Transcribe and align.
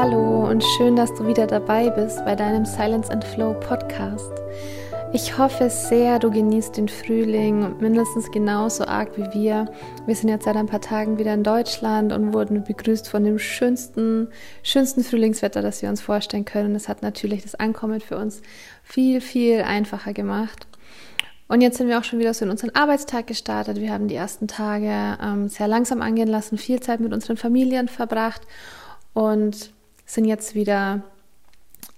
Hallo 0.00 0.48
und 0.48 0.62
schön, 0.62 0.94
dass 0.94 1.12
du 1.14 1.26
wieder 1.26 1.48
dabei 1.48 1.90
bist 1.90 2.24
bei 2.24 2.36
deinem 2.36 2.64
Silence 2.64 3.10
and 3.10 3.24
Flow 3.24 3.52
Podcast. 3.54 4.30
Ich 5.12 5.36
hoffe 5.36 5.68
sehr, 5.70 6.20
du 6.20 6.30
genießt 6.30 6.76
den 6.76 6.86
Frühling 6.86 7.76
mindestens 7.80 8.30
genauso 8.30 8.84
arg 8.84 9.16
wie 9.16 9.26
wir. 9.36 9.68
Wir 10.06 10.14
sind 10.14 10.28
jetzt 10.28 10.44
seit 10.44 10.54
ein 10.54 10.66
paar 10.66 10.80
Tagen 10.80 11.18
wieder 11.18 11.34
in 11.34 11.42
Deutschland 11.42 12.12
und 12.12 12.32
wurden 12.32 12.62
begrüßt 12.62 13.08
von 13.08 13.24
dem 13.24 13.40
schönsten, 13.40 14.28
schönsten 14.62 15.02
Frühlingswetter, 15.02 15.62
das 15.62 15.82
wir 15.82 15.88
uns 15.88 16.00
vorstellen 16.00 16.44
können. 16.44 16.74
Das 16.74 16.88
hat 16.88 17.02
natürlich 17.02 17.42
das 17.42 17.56
Ankommen 17.56 18.00
für 18.00 18.18
uns 18.18 18.40
viel, 18.84 19.20
viel 19.20 19.62
einfacher 19.62 20.12
gemacht. 20.12 20.68
Und 21.48 21.60
jetzt 21.60 21.76
sind 21.76 21.88
wir 21.88 21.98
auch 21.98 22.04
schon 22.04 22.20
wieder 22.20 22.34
so 22.34 22.44
in 22.44 22.52
unseren 22.52 22.70
Arbeitstag 22.76 23.26
gestartet. 23.26 23.80
Wir 23.80 23.92
haben 23.92 24.06
die 24.06 24.14
ersten 24.14 24.46
Tage 24.46 25.18
ähm, 25.20 25.48
sehr 25.48 25.66
langsam 25.66 26.02
angehen 26.02 26.28
lassen, 26.28 26.56
viel 26.56 26.78
Zeit 26.78 27.00
mit 27.00 27.12
unseren 27.12 27.36
Familien 27.36 27.88
verbracht 27.88 28.42
und 29.12 29.72
sind 30.08 30.24
jetzt 30.24 30.54
wieder 30.54 31.02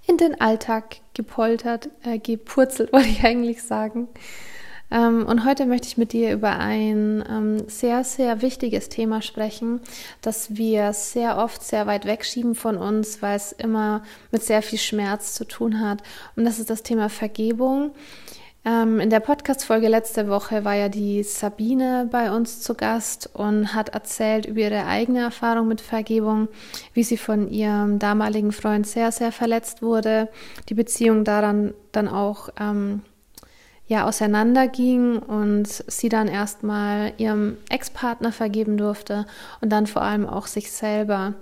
in 0.06 0.18
den 0.18 0.40
Alltag 0.40 0.96
gepoltert, 1.14 1.88
äh, 2.02 2.18
gepurzelt, 2.18 2.92
wollte 2.92 3.08
ich 3.08 3.24
eigentlich 3.24 3.62
sagen. 3.62 4.08
Ähm, 4.90 5.24
und 5.24 5.44
heute 5.44 5.66
möchte 5.66 5.86
ich 5.86 5.96
mit 5.96 6.12
dir 6.12 6.32
über 6.32 6.58
ein 6.58 7.24
ähm, 7.30 7.68
sehr, 7.68 8.02
sehr 8.02 8.42
wichtiges 8.42 8.88
Thema 8.88 9.22
sprechen, 9.22 9.80
das 10.20 10.56
wir 10.56 10.92
sehr 10.92 11.38
oft 11.38 11.62
sehr 11.62 11.86
weit 11.86 12.06
wegschieben 12.06 12.56
von 12.56 12.76
uns, 12.76 13.22
weil 13.22 13.36
es 13.36 13.52
immer 13.52 14.02
mit 14.32 14.42
sehr 14.42 14.62
viel 14.62 14.80
Schmerz 14.80 15.34
zu 15.34 15.44
tun 15.44 15.80
hat. 15.80 16.02
Und 16.34 16.44
das 16.44 16.58
ist 16.58 16.70
das 16.70 16.82
Thema 16.82 17.08
Vergebung. 17.08 17.92
Ähm, 18.62 19.00
in 19.00 19.08
der 19.08 19.20
Podcast-Folge 19.20 19.88
letzte 19.88 20.28
Woche 20.28 20.66
war 20.66 20.74
ja 20.74 20.90
die 20.90 21.22
Sabine 21.22 22.06
bei 22.10 22.30
uns 22.30 22.60
zu 22.60 22.74
Gast 22.74 23.30
und 23.32 23.74
hat 23.74 23.90
erzählt 23.90 24.44
über 24.44 24.60
ihre 24.60 24.84
eigene 24.84 25.20
Erfahrung 25.20 25.66
mit 25.66 25.80
Vergebung, 25.80 26.48
wie 26.92 27.02
sie 27.02 27.16
von 27.16 27.50
ihrem 27.50 27.98
damaligen 27.98 28.52
Freund 28.52 28.86
sehr, 28.86 29.12
sehr 29.12 29.32
verletzt 29.32 29.80
wurde, 29.80 30.28
die 30.68 30.74
Beziehung 30.74 31.24
daran 31.24 31.72
dann 31.92 32.06
auch 32.06 32.50
ähm, 32.60 33.00
ja 33.86 34.06
auseinanderging 34.06 35.18
und 35.18 35.66
sie 35.66 36.10
dann 36.10 36.28
erstmal 36.28 37.14
ihrem 37.16 37.56
Ex-Partner 37.70 38.30
vergeben 38.30 38.76
durfte 38.76 39.24
und 39.62 39.70
dann 39.70 39.86
vor 39.86 40.02
allem 40.02 40.26
auch 40.26 40.46
sich 40.46 40.70
selber. 40.70 41.32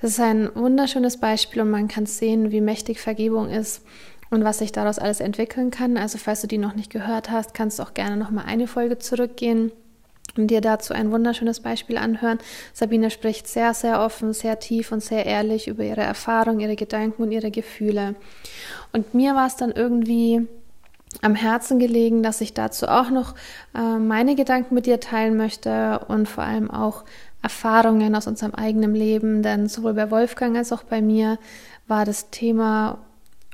Es 0.00 0.12
ist 0.12 0.20
ein 0.20 0.48
wunderschönes 0.54 1.18
Beispiel 1.18 1.62
und 1.62 1.70
man 1.70 1.88
kann 1.88 2.06
sehen, 2.06 2.52
wie 2.52 2.60
mächtig 2.60 3.00
Vergebung 3.00 3.50
ist 3.50 3.82
und 4.30 4.44
was 4.44 4.58
sich 4.58 4.72
daraus 4.72 4.98
alles 4.98 5.20
entwickeln 5.20 5.70
kann. 5.70 5.96
Also 5.96 6.18
falls 6.18 6.40
du 6.40 6.46
die 6.46 6.58
noch 6.58 6.74
nicht 6.74 6.90
gehört 6.90 7.30
hast, 7.30 7.54
kannst 7.54 7.78
du 7.78 7.82
auch 7.82 7.94
gerne 7.94 8.16
noch 8.16 8.30
mal 8.30 8.44
eine 8.44 8.66
Folge 8.66 8.98
zurückgehen 8.98 9.72
und 10.36 10.48
dir 10.48 10.60
dazu 10.60 10.94
ein 10.94 11.10
wunderschönes 11.10 11.60
Beispiel 11.60 11.98
anhören. 11.98 12.38
Sabine 12.72 13.10
spricht 13.10 13.48
sehr, 13.48 13.74
sehr 13.74 14.00
offen, 14.00 14.32
sehr 14.32 14.58
tief 14.60 14.92
und 14.92 15.02
sehr 15.02 15.26
ehrlich 15.26 15.66
über 15.68 15.84
ihre 15.84 16.02
Erfahrungen, 16.02 16.60
ihre 16.60 16.76
Gedanken 16.76 17.22
und 17.22 17.32
ihre 17.32 17.50
Gefühle. 17.50 18.14
Und 18.92 19.14
mir 19.14 19.34
war 19.34 19.46
es 19.46 19.56
dann 19.56 19.72
irgendwie 19.72 20.46
am 21.22 21.34
Herzen 21.34 21.80
gelegen, 21.80 22.22
dass 22.22 22.40
ich 22.40 22.54
dazu 22.54 22.86
auch 22.86 23.10
noch 23.10 23.34
äh, 23.74 23.98
meine 23.98 24.36
Gedanken 24.36 24.74
mit 24.76 24.86
dir 24.86 25.00
teilen 25.00 25.36
möchte 25.36 26.04
und 26.06 26.28
vor 26.28 26.44
allem 26.44 26.70
auch 26.70 27.04
Erfahrungen 27.42 28.14
aus 28.14 28.28
unserem 28.28 28.54
eigenen 28.54 28.94
Leben, 28.94 29.42
denn 29.42 29.68
sowohl 29.68 29.94
bei 29.94 30.10
Wolfgang 30.10 30.56
als 30.56 30.72
auch 30.72 30.84
bei 30.84 31.02
mir 31.02 31.38
war 31.88 32.04
das 32.04 32.30
Thema 32.30 32.98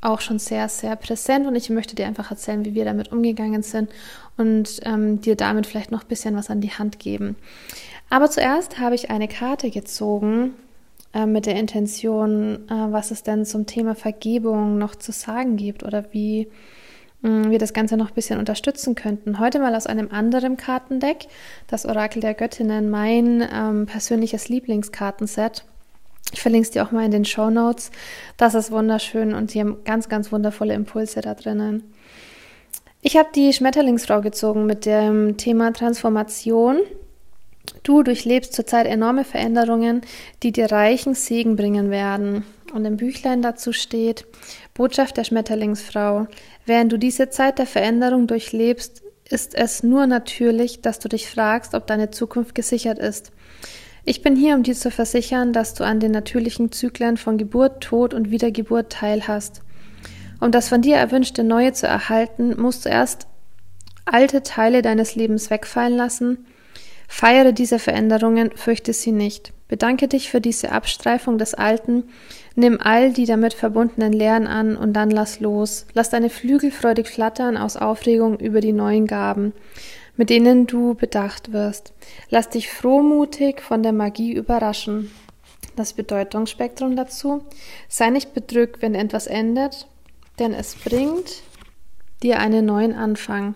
auch 0.02 0.20
schon 0.20 0.38
sehr, 0.38 0.68
sehr 0.68 0.96
präsent 0.96 1.46
und 1.46 1.56
ich 1.56 1.70
möchte 1.70 1.96
dir 1.96 2.06
einfach 2.06 2.30
erzählen, 2.30 2.64
wie 2.64 2.74
wir 2.74 2.84
damit 2.84 3.12
umgegangen 3.12 3.62
sind 3.62 3.90
und 4.36 4.80
ähm, 4.84 5.20
dir 5.20 5.36
damit 5.36 5.66
vielleicht 5.66 5.90
noch 5.90 6.02
ein 6.02 6.08
bisschen 6.08 6.36
was 6.36 6.50
an 6.50 6.60
die 6.60 6.72
Hand 6.72 6.98
geben. 6.98 7.36
Aber 8.10 8.30
zuerst 8.30 8.78
habe 8.78 8.94
ich 8.94 9.10
eine 9.10 9.28
Karte 9.28 9.70
gezogen 9.70 10.54
äh, 11.12 11.26
mit 11.26 11.46
der 11.46 11.56
Intention, 11.56 12.68
äh, 12.68 12.92
was 12.92 13.10
es 13.10 13.22
denn 13.22 13.44
zum 13.44 13.66
Thema 13.66 13.94
Vergebung 13.94 14.78
noch 14.78 14.94
zu 14.94 15.12
sagen 15.12 15.56
gibt 15.56 15.82
oder 15.82 16.04
wie 16.12 16.48
mh, 17.22 17.50
wir 17.50 17.58
das 17.58 17.72
Ganze 17.72 17.96
noch 17.96 18.08
ein 18.08 18.14
bisschen 18.14 18.38
unterstützen 18.38 18.94
könnten. 18.94 19.38
Heute 19.38 19.58
mal 19.58 19.74
aus 19.74 19.86
einem 19.86 20.10
anderen 20.10 20.56
Kartendeck, 20.56 21.26
das 21.66 21.86
Orakel 21.86 22.20
der 22.20 22.34
Göttinnen, 22.34 22.90
mein 22.90 23.46
ähm, 23.52 23.86
persönliches 23.86 24.48
Lieblingskartenset. 24.48 25.64
Ich 26.32 26.42
verlinke 26.42 26.66
es 26.66 26.70
dir 26.70 26.84
auch 26.84 26.90
mal 26.90 27.04
in 27.04 27.10
den 27.10 27.24
Show 27.24 27.50
Notes. 27.50 27.90
Das 28.36 28.54
ist 28.54 28.70
wunderschön 28.70 29.34
und 29.34 29.50
sie 29.50 29.60
haben 29.60 29.84
ganz, 29.84 30.08
ganz 30.08 30.32
wundervolle 30.32 30.74
Impulse 30.74 31.20
da 31.20 31.34
drinnen. 31.34 31.82
Ich 33.00 33.16
habe 33.16 33.28
die 33.34 33.52
Schmetterlingsfrau 33.52 34.20
gezogen 34.20 34.66
mit 34.66 34.84
dem 34.84 35.36
Thema 35.36 35.72
Transformation. 35.72 36.78
Du 37.82 38.02
durchlebst 38.02 38.52
zurzeit 38.52 38.86
enorme 38.86 39.24
Veränderungen, 39.24 40.00
die 40.42 40.52
dir 40.52 40.72
reichen 40.72 41.14
Segen 41.14 41.56
bringen 41.56 41.90
werden. 41.90 42.44
Und 42.74 42.84
im 42.84 42.96
Büchlein 42.96 43.42
dazu 43.42 43.72
steht, 43.72 44.26
Botschaft 44.74 45.16
der 45.16 45.24
Schmetterlingsfrau. 45.24 46.26
Während 46.64 46.92
du 46.92 46.98
diese 46.98 47.30
Zeit 47.30 47.58
der 47.58 47.66
Veränderung 47.66 48.26
durchlebst, 48.26 49.02
ist 49.28 49.54
es 49.54 49.82
nur 49.82 50.06
natürlich, 50.06 50.80
dass 50.82 50.98
du 50.98 51.08
dich 51.08 51.28
fragst, 51.28 51.74
ob 51.74 51.86
deine 51.86 52.10
Zukunft 52.10 52.54
gesichert 52.54 52.98
ist. 52.98 53.32
Ich 54.08 54.22
bin 54.22 54.36
hier, 54.36 54.54
um 54.54 54.62
dir 54.62 54.76
zu 54.76 54.92
versichern, 54.92 55.52
dass 55.52 55.74
du 55.74 55.82
an 55.82 55.98
den 55.98 56.12
natürlichen 56.12 56.70
Zyklen 56.70 57.16
von 57.16 57.38
Geburt, 57.38 57.82
Tod 57.82 58.14
und 58.14 58.30
Wiedergeburt 58.30 58.92
teilhast. 58.92 59.62
Um 60.38 60.52
das 60.52 60.68
von 60.68 60.80
dir 60.80 60.94
erwünschte 60.94 61.42
Neue 61.42 61.72
zu 61.72 61.88
erhalten, 61.88 62.54
musst 62.56 62.84
du 62.84 62.88
erst 62.88 63.26
alte 64.04 64.44
Teile 64.44 64.80
deines 64.80 65.16
Lebens 65.16 65.50
wegfallen 65.50 65.96
lassen. 65.96 66.46
Feiere 67.08 67.50
diese 67.50 67.80
Veränderungen, 67.80 68.52
fürchte 68.54 68.92
sie 68.92 69.10
nicht. 69.10 69.52
Bedanke 69.66 70.06
dich 70.06 70.30
für 70.30 70.40
diese 70.40 70.70
Abstreifung 70.70 71.36
des 71.36 71.54
Alten, 71.54 72.04
nimm 72.54 72.78
all 72.80 73.12
die 73.12 73.26
damit 73.26 73.54
verbundenen 73.54 74.12
Lehren 74.12 74.46
an 74.46 74.76
und 74.76 74.92
dann 74.92 75.10
lass 75.10 75.40
los. 75.40 75.84
Lass 75.94 76.10
deine 76.10 76.30
Flügel 76.30 76.70
freudig 76.70 77.08
flattern 77.08 77.56
aus 77.56 77.76
Aufregung 77.76 78.38
über 78.38 78.60
die 78.60 78.72
neuen 78.72 79.08
Gaben 79.08 79.52
mit 80.16 80.30
denen 80.30 80.66
du 80.66 80.94
bedacht 80.94 81.52
wirst. 81.52 81.92
Lass 82.30 82.48
dich 82.48 82.70
frohmutig 82.70 83.60
von 83.60 83.82
der 83.82 83.92
Magie 83.92 84.32
überraschen. 84.32 85.10
Das 85.76 85.92
Bedeutungsspektrum 85.92 86.96
dazu. 86.96 87.44
Sei 87.88 88.10
nicht 88.10 88.32
bedrückt, 88.32 88.80
wenn 88.80 88.94
etwas 88.94 89.26
endet, 89.26 89.86
denn 90.38 90.54
es 90.54 90.74
bringt 90.74 91.42
dir 92.22 92.38
einen 92.38 92.64
neuen 92.64 92.94
Anfang. 92.94 93.54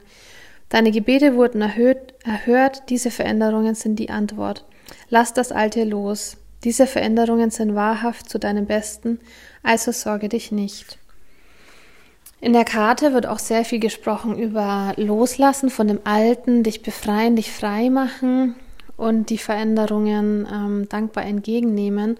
Deine 0.68 0.92
Gebete 0.92 1.34
wurden 1.34 1.62
erhöht, 1.62 2.14
erhört, 2.24 2.84
diese 2.90 3.10
Veränderungen 3.10 3.74
sind 3.74 3.98
die 3.98 4.10
Antwort. 4.10 4.64
Lass 5.08 5.32
das 5.32 5.50
Alte 5.50 5.84
los. 5.84 6.36
Diese 6.62 6.86
Veränderungen 6.86 7.50
sind 7.50 7.74
wahrhaft 7.74 8.28
zu 8.28 8.38
deinem 8.38 8.66
Besten, 8.66 9.18
also 9.62 9.92
sorge 9.92 10.28
dich 10.28 10.52
nicht. 10.52 10.98
In 12.40 12.54
der 12.54 12.64
Karte 12.64 13.12
wird 13.12 13.26
auch 13.26 13.38
sehr 13.38 13.64
viel 13.64 13.80
gesprochen 13.80 14.38
über 14.38 14.94
Loslassen 14.96 15.68
von 15.68 15.88
dem 15.88 16.00
Alten, 16.04 16.62
dich 16.62 16.82
befreien, 16.82 17.36
dich 17.36 17.52
frei 17.52 17.90
machen 17.90 18.54
und 18.96 19.28
die 19.28 19.38
Veränderungen 19.38 20.48
ähm, 20.50 20.88
dankbar 20.88 21.24
entgegennehmen. 21.24 22.16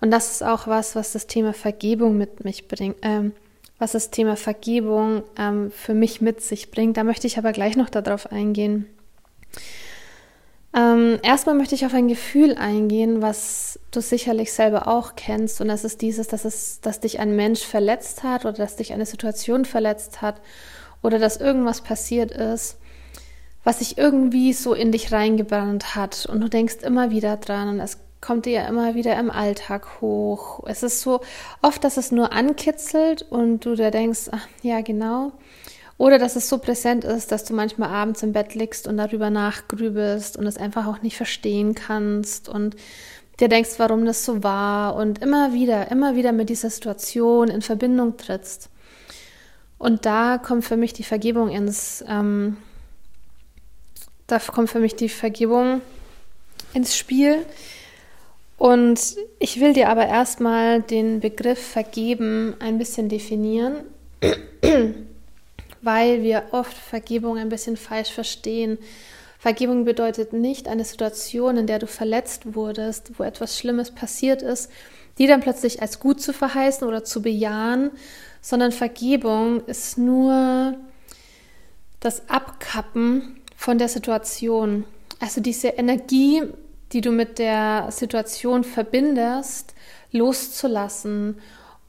Und 0.00 0.10
das 0.10 0.32
ist 0.32 0.42
auch 0.42 0.66
was, 0.66 0.96
was 0.96 1.12
das 1.12 1.28
Thema 1.28 1.52
Vergebung 1.52 2.18
mit 2.18 2.44
mich 2.44 2.66
bringt, 2.66 2.96
ähm, 3.02 3.32
was 3.78 3.92
das 3.92 4.10
Thema 4.10 4.36
Vergebung 4.36 5.22
ähm, 5.38 5.70
für 5.70 5.94
mich 5.94 6.20
mit 6.20 6.40
sich 6.40 6.72
bringt. 6.72 6.96
Da 6.96 7.04
möchte 7.04 7.28
ich 7.28 7.38
aber 7.38 7.52
gleich 7.52 7.76
noch 7.76 7.90
darauf 7.90 8.32
eingehen. 8.32 8.86
Ähm, 10.72 11.18
erstmal 11.22 11.56
möchte 11.56 11.74
ich 11.74 11.84
auf 11.84 11.94
ein 11.94 12.06
Gefühl 12.06 12.54
eingehen, 12.54 13.22
was 13.22 13.80
du 13.90 14.00
sicherlich 14.00 14.52
selber 14.52 14.86
auch 14.86 15.16
kennst. 15.16 15.60
Und 15.60 15.68
das 15.68 15.84
ist 15.84 16.00
dieses, 16.00 16.28
dass, 16.28 16.44
es, 16.44 16.80
dass 16.80 17.00
dich 17.00 17.18
ein 17.18 17.34
Mensch 17.34 17.62
verletzt 17.62 18.22
hat 18.22 18.44
oder 18.44 18.54
dass 18.54 18.76
dich 18.76 18.92
eine 18.92 19.06
Situation 19.06 19.64
verletzt 19.64 20.22
hat 20.22 20.40
oder 21.02 21.18
dass 21.18 21.38
irgendwas 21.38 21.80
passiert 21.80 22.30
ist, 22.30 22.78
was 23.64 23.80
sich 23.80 23.98
irgendwie 23.98 24.52
so 24.52 24.72
in 24.74 24.92
dich 24.92 25.12
reingebrannt 25.12 25.96
hat. 25.96 26.26
Und 26.26 26.40
du 26.40 26.48
denkst 26.48 26.76
immer 26.82 27.10
wieder 27.10 27.36
dran 27.36 27.68
und 27.68 27.80
es 27.80 27.98
kommt 28.20 28.46
dir 28.46 28.52
ja 28.52 28.68
immer 28.68 28.94
wieder 28.94 29.18
im 29.18 29.30
Alltag 29.30 30.00
hoch. 30.00 30.62
Es 30.66 30.84
ist 30.84 31.00
so 31.00 31.20
oft, 31.62 31.82
dass 31.82 31.96
es 31.96 32.12
nur 32.12 32.32
ankitzelt 32.32 33.22
und 33.22 33.64
du 33.64 33.74
dir 33.74 33.90
denkst, 33.90 34.28
ach, 34.30 34.46
ja 34.62 34.82
genau. 34.82 35.32
Oder 36.00 36.18
dass 36.18 36.34
es 36.34 36.48
so 36.48 36.56
präsent 36.56 37.04
ist, 37.04 37.30
dass 37.30 37.44
du 37.44 37.52
manchmal 37.52 37.90
abends 37.90 38.22
im 38.22 38.32
Bett 38.32 38.54
liegst 38.54 38.88
und 38.88 38.96
darüber 38.96 39.28
nachgrübelst 39.28 40.38
und 40.38 40.46
es 40.46 40.56
einfach 40.56 40.86
auch 40.86 41.02
nicht 41.02 41.14
verstehen 41.14 41.74
kannst 41.74 42.48
und 42.48 42.74
dir 43.38 43.48
denkst, 43.48 43.72
warum 43.76 44.06
das 44.06 44.24
so 44.24 44.42
war 44.42 44.94
und 44.94 45.18
immer 45.18 45.52
wieder, 45.52 45.90
immer 45.90 46.16
wieder 46.16 46.32
mit 46.32 46.48
dieser 46.48 46.70
Situation 46.70 47.48
in 47.48 47.60
Verbindung 47.60 48.16
trittst. 48.16 48.70
Und 49.76 50.06
da 50.06 50.38
kommt 50.38 50.64
für 50.64 50.78
mich 50.78 50.94
die 50.94 51.02
Vergebung 51.02 51.50
ins, 51.50 52.02
ähm, 52.08 52.56
da 54.26 54.38
kommt 54.38 54.70
für 54.70 54.80
mich 54.80 54.96
die 54.96 55.10
Vergebung 55.10 55.82
ins 56.72 56.96
Spiel. 56.96 57.44
Und 58.56 59.16
ich 59.38 59.60
will 59.60 59.74
dir 59.74 59.90
aber 59.90 60.06
erstmal 60.06 60.80
den 60.80 61.20
Begriff 61.20 61.60
vergeben 61.60 62.54
ein 62.58 62.78
bisschen 62.78 63.10
definieren 63.10 63.84
weil 65.82 66.22
wir 66.22 66.44
oft 66.52 66.76
Vergebung 66.76 67.38
ein 67.38 67.48
bisschen 67.48 67.76
falsch 67.76 68.10
verstehen. 68.10 68.78
Vergebung 69.38 69.84
bedeutet 69.84 70.32
nicht 70.32 70.68
eine 70.68 70.84
Situation, 70.84 71.56
in 71.56 71.66
der 71.66 71.78
du 71.78 71.86
verletzt 71.86 72.54
wurdest, 72.54 73.18
wo 73.18 73.22
etwas 73.22 73.58
Schlimmes 73.58 73.90
passiert 73.90 74.42
ist, 74.42 74.70
die 75.18 75.26
dann 75.26 75.40
plötzlich 75.40 75.80
als 75.80 75.98
gut 75.98 76.20
zu 76.20 76.32
verheißen 76.32 76.86
oder 76.86 77.04
zu 77.04 77.22
bejahen, 77.22 77.90
sondern 78.42 78.72
Vergebung 78.72 79.64
ist 79.66 79.98
nur 79.98 80.76
das 82.00 82.28
Abkappen 82.28 83.40
von 83.56 83.78
der 83.78 83.88
Situation. 83.88 84.84
Also 85.18 85.40
diese 85.40 85.68
Energie, 85.68 86.42
die 86.92 87.02
du 87.02 87.10
mit 87.10 87.38
der 87.38 87.88
Situation 87.90 88.64
verbindest, 88.64 89.74
loszulassen. 90.12 91.38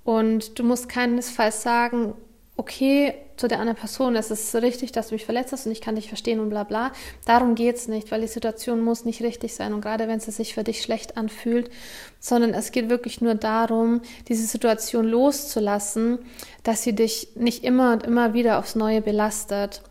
Und 0.04 0.60
du 0.60 0.64
musst 0.64 0.90
keinesfalls 0.90 1.64
sagen, 1.64 2.14
okay, 2.58 3.14
zu 3.42 3.48
der 3.48 3.60
anderen 3.60 3.78
Person, 3.78 4.16
es 4.16 4.30
ist 4.30 4.54
richtig, 4.56 4.92
dass 4.92 5.08
du 5.08 5.16
mich 5.16 5.26
verletzt 5.26 5.52
hast 5.52 5.66
und 5.66 5.72
ich 5.72 5.82
kann 5.82 5.96
dich 5.96 6.08
verstehen 6.08 6.40
und 6.40 6.50
bla 6.50 6.64
bla. 6.64 6.92
Darum 7.26 7.56
geht 7.56 7.76
es 7.76 7.88
nicht, 7.88 8.12
weil 8.12 8.22
die 8.22 8.28
Situation 8.28 8.82
muss 8.82 9.04
nicht 9.04 9.24
richtig 9.24 9.56
sein 9.56 9.74
und 9.74 9.82
gerade 9.82 10.08
wenn 10.08 10.20
sie 10.20 10.30
sich 10.30 10.54
für 10.54 10.64
dich 10.64 10.84
schlecht 10.84 11.18
anfühlt, 11.18 11.72
sondern 12.20 12.54
es 12.54 12.72
geht 12.72 12.90
wirklich 12.90 13.20
nur 13.20 13.34
darum, 13.34 14.02
diese 14.28 14.46
Situation 14.46 15.08
loszulassen, 15.08 16.20
dass 16.64 16.84
sie 16.84 16.94
dich 16.94 17.30
nicht 17.34 17.64
immer 17.64 17.94
und 17.94 18.04
immer 18.04 18.36
wieder 18.36 18.60
aufs 18.60 18.76
Neue 18.76 19.02
belastet. 19.02 19.82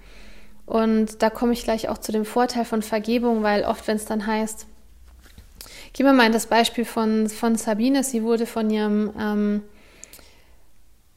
Und 0.64 1.20
da 1.20 1.28
komme 1.28 1.52
ich 1.52 1.64
gleich 1.64 1.88
auch 1.88 1.98
zu 1.98 2.12
dem 2.12 2.24
Vorteil 2.24 2.64
von 2.64 2.82
Vergebung, 2.82 3.42
weil 3.42 3.64
oft, 3.64 3.88
wenn 3.88 3.96
es 3.96 4.04
dann 4.04 4.28
heißt, 4.28 4.66
gehen 5.92 6.06
wir 6.06 6.12
mal 6.12 6.26
in 6.26 6.32
das 6.32 6.46
Beispiel 6.46 6.84
von, 6.84 7.28
von 7.28 7.56
Sabine, 7.56 8.04
sie 8.04 8.22
wurde 8.22 8.46
von 8.46 8.70
ihrem 8.70 9.10
ähm, 9.18 9.62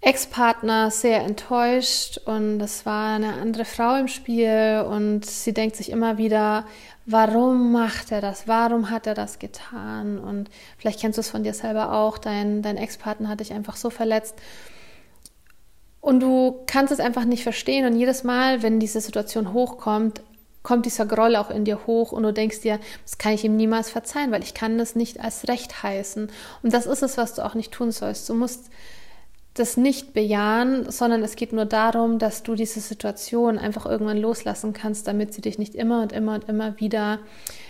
Ex-Partner 0.04 0.92
sehr 0.92 1.22
enttäuscht 1.22 2.18
und 2.26 2.60
es 2.60 2.86
war 2.86 3.16
eine 3.16 3.36
andere 3.36 3.64
Frau 3.64 3.96
im 3.96 4.10
Spiel 4.10 4.86
und 4.86 5.26
sie 5.26 5.54
denkt 5.54 5.78
sich 5.78 5.90
immer 5.90 6.18
wieder, 6.18 6.66
warum 7.06 7.72
macht 7.72 8.12
er 8.12 8.20
das? 8.20 8.46
Warum 8.46 8.90
hat 8.90 9.08
er 9.08 9.14
das 9.14 9.40
getan? 9.40 10.20
Und 10.20 10.50
vielleicht 10.78 11.00
kennst 11.00 11.18
du 11.18 11.22
es 11.22 11.30
von 11.30 11.46
dir 11.46 11.54
selber 11.54 11.94
auch, 11.94 12.18
dein, 12.18 12.62
dein 12.62 12.76
Ex-Partner 12.76 13.30
hat 13.30 13.40
dich 13.40 13.54
einfach 13.54 13.78
so 13.78 13.90
verletzt. 13.90 14.36
Und 16.02 16.20
du 16.20 16.64
kannst 16.68 16.92
es 16.92 17.00
einfach 17.00 17.24
nicht 17.24 17.44
verstehen 17.44 17.86
und 17.86 17.98
jedes 17.98 18.26
Mal, 18.26 18.62
wenn 18.62 18.82
diese 18.82 19.00
Situation 19.00 19.54
hochkommt, 19.54 20.22
kommt 20.64 20.86
dieser 20.86 21.06
Groll 21.06 21.38
auch 21.38 21.50
in 21.50 21.64
dir 21.64 21.88
hoch 21.88 22.12
und 22.12 22.24
du 22.24 22.34
denkst 22.34 22.60
dir, 22.60 22.78
das 23.06 23.18
kann 23.18 23.32
ich 23.32 23.46
ihm 23.46 23.56
niemals 23.56 23.90
verzeihen, 23.90 24.32
weil 24.32 24.44
ich 24.44 24.54
kann 24.54 24.78
das 24.78 24.96
nicht 24.96 25.22
als 25.22 25.48
Recht 25.48 25.82
heißen. 25.82 26.30
Und 26.62 26.74
das 26.74 26.88
ist 26.88 27.04
es, 27.04 27.18
was 27.18 27.36
du 27.36 27.46
auch 27.46 27.54
nicht 27.54 27.72
tun 27.72 27.92
sollst. 27.92 28.28
Du 28.28 28.34
musst 28.34 28.70
das 29.54 29.78
nicht 29.78 30.14
bejahen, 30.14 30.90
sondern 30.90 31.22
es 31.22 31.36
geht 31.36 31.54
nur 31.54 31.66
darum, 31.66 32.18
dass 32.18 32.42
du 32.42 32.56
diese 32.56 32.80
Situation 32.80 33.60
einfach 33.60 33.86
irgendwann 33.86 34.18
loslassen 34.18 34.74
kannst, 34.74 35.08
damit 35.08 35.34
sie 35.34 35.42
dich 35.42 35.60
nicht 35.60 35.76
immer 35.76 36.02
und 36.02 36.12
immer 36.12 36.34
und 36.36 36.50
immer 36.50 36.80
wieder 36.80 37.20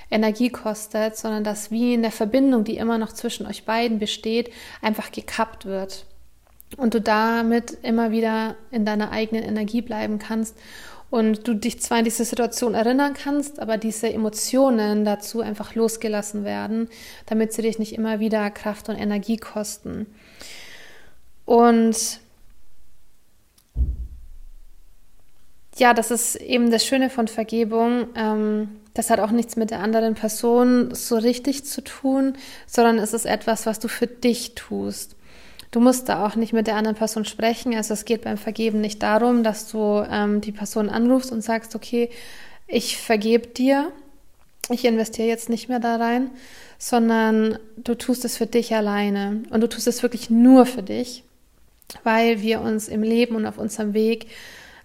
Energie 0.09 0.49
kostet, 0.49 1.17
sondern 1.17 1.43
dass 1.43 1.71
wie 1.71 1.93
in 1.93 2.01
der 2.01 2.11
Verbindung, 2.11 2.63
die 2.63 2.77
immer 2.77 2.97
noch 2.97 3.11
zwischen 3.11 3.45
euch 3.45 3.65
beiden 3.65 3.99
besteht, 3.99 4.51
einfach 4.81 5.11
gekappt 5.11 5.65
wird. 5.65 6.05
Und 6.77 6.93
du 6.93 7.01
damit 7.01 7.77
immer 7.83 8.11
wieder 8.11 8.55
in 8.71 8.85
deiner 8.85 9.11
eigenen 9.11 9.43
Energie 9.43 9.81
bleiben 9.81 10.19
kannst 10.19 10.55
und 11.11 11.47
du 11.47 11.53
dich 11.53 11.79
zwar 11.81 11.99
an 11.99 12.05
diese 12.05 12.25
Situation 12.25 12.73
erinnern 12.73 13.13
kannst, 13.13 13.59
aber 13.59 13.77
diese 13.77 14.11
Emotionen 14.11 15.05
dazu 15.05 15.41
einfach 15.41 15.75
losgelassen 15.75 16.43
werden, 16.43 16.89
damit 17.27 17.53
sie 17.53 17.61
dich 17.61 17.77
nicht 17.77 17.93
immer 17.93 18.19
wieder 18.19 18.49
Kraft 18.49 18.89
und 18.89 18.95
Energie 18.95 19.37
kosten. 19.37 20.07
Und 21.45 22.19
ja, 25.77 25.93
das 25.93 26.11
ist 26.11 26.35
eben 26.35 26.71
das 26.71 26.85
Schöne 26.85 27.09
von 27.09 27.27
Vergebung. 27.27 28.07
Ähm, 28.15 28.69
das 28.93 29.09
hat 29.09 29.19
auch 29.19 29.31
nichts 29.31 29.55
mit 29.55 29.71
der 29.71 29.79
anderen 29.79 30.13
Person 30.13 30.93
so 30.93 31.17
richtig 31.17 31.65
zu 31.65 31.81
tun, 31.81 32.33
sondern 32.67 32.99
es 32.99 33.13
ist 33.13 33.25
etwas, 33.25 33.65
was 33.65 33.79
du 33.79 33.87
für 33.87 34.07
dich 34.07 34.53
tust. 34.53 35.15
Du 35.71 35.79
musst 35.79 36.07
da 36.09 36.27
auch 36.27 36.35
nicht 36.35 36.53
mit 36.53 36.67
der 36.67 36.75
anderen 36.75 36.95
Person 36.95 37.25
sprechen. 37.25 37.73
Also 37.73 37.95
es 37.95 38.05
geht 38.05 38.21
beim 38.21 38.37
Vergeben 38.37 38.79
nicht 38.79 39.01
darum, 39.01 39.43
dass 39.43 39.71
du 39.71 40.05
ähm, 40.07 40.39
die 40.41 40.51
Person 40.51 40.89
anrufst 40.89 41.31
und 41.31 41.41
sagst, 41.41 41.75
okay, 41.75 42.11
ich 42.67 42.97
vergebe 42.97 43.47
dir, 43.47 43.91
ich 44.69 44.85
investiere 44.85 45.27
jetzt 45.27 45.49
nicht 45.49 45.69
mehr 45.69 45.79
da 45.79 45.95
rein, 45.95 46.29
sondern 46.77 47.57
du 47.77 47.95
tust 47.95 48.23
es 48.25 48.37
für 48.37 48.45
dich 48.45 48.75
alleine 48.75 49.41
und 49.49 49.61
du 49.61 49.67
tust 49.67 49.87
es 49.87 50.03
wirklich 50.03 50.29
nur 50.29 50.67
für 50.67 50.83
dich 50.83 51.23
weil 52.03 52.41
wir 52.41 52.61
uns 52.61 52.87
im 52.87 53.03
Leben 53.03 53.35
und 53.35 53.45
auf 53.45 53.57
unserem 53.57 53.93
Weg, 53.93 54.27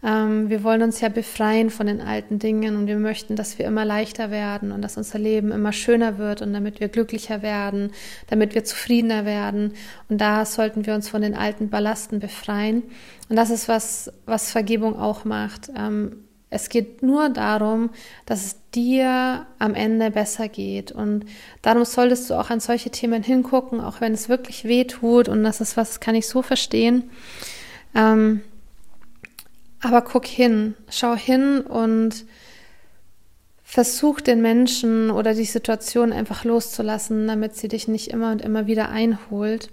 ähm, 0.03 0.49
wir 0.49 0.63
wollen 0.63 0.83
uns 0.83 1.01
ja 1.01 1.09
befreien 1.09 1.71
von 1.71 1.87
den 1.87 2.01
alten 2.01 2.39
Dingen 2.39 2.77
und 2.77 2.87
wir 2.87 2.99
möchten, 2.99 3.35
dass 3.35 3.59
wir 3.59 3.67
immer 3.67 3.85
leichter 3.85 4.31
werden 4.31 4.71
und 4.71 4.83
dass 4.83 4.97
unser 4.97 5.19
Leben 5.19 5.51
immer 5.51 5.73
schöner 5.73 6.19
wird 6.19 6.41
und 6.41 6.53
damit 6.53 6.79
wir 6.81 6.89
glücklicher 6.89 7.43
werden, 7.43 7.91
damit 8.29 8.55
wir 8.55 8.65
zufriedener 8.65 9.25
werden. 9.25 9.73
Und 10.09 10.21
da 10.21 10.45
sollten 10.45 10.87
wir 10.87 10.95
uns 10.95 11.09
von 11.09 11.23
den 11.23 11.35
alten 11.35 11.69
Ballasten 11.69 12.21
befreien. 12.21 12.85
Und 13.29 13.37
das 13.37 13.51
ist 13.51 13.69
was, 13.69 14.13
was 14.25 14.53
Vergebung 14.53 14.97
auch 14.99 15.25
macht. 15.25 15.71
Ähm, 15.77 16.28
es 16.51 16.69
geht 16.71 17.03
nur 17.03 17.29
darum, 17.29 17.91
dass 18.25 18.45
es 18.45 18.57
dir 18.75 19.47
am 19.59 19.75
Ende 19.75 20.11
besser 20.11 20.49
geht. 20.49 20.93
Und 20.93 21.27
darum 21.61 21.85
solltest 21.85 22.31
du 22.31 22.35
auch 22.35 22.51
an 22.51 22.61
solche 22.61 22.91
Themen 22.91 23.23
hingucken, 23.23 23.81
auch 23.81 24.01
wenn 24.01 24.15
es 24.15 24.29
wirklich 24.29 24.65
weh 24.65 24.85
tut. 24.85 25.29
Und 25.29 25.45
das 25.45 25.61
ist 25.61 25.77
was, 25.77 26.01
kann 26.01 26.15
ich 26.15 26.27
so 26.27 26.41
verstehen. 26.41 27.11
Ähm, 27.95 28.41
aber 29.81 30.03
guck 30.03 30.27
hin, 30.27 30.75
schau 30.89 31.15
hin 31.15 31.61
und 31.61 32.25
versuch 33.63 34.23
den 34.23 34.41
Menschen 34.41 35.11
oder 35.11 35.35
die 35.35 35.45
Situation 35.45 36.13
einfach 36.13 36.45
loszulassen, 36.45 37.29
damit 37.29 37.57
sie 37.57 37.69
dich 37.69 37.87
nicht 37.87 38.09
immer 38.09 38.33
und 38.33 38.41
immer 38.41 38.67
wieder 38.67 38.89
einholt. 38.89 39.71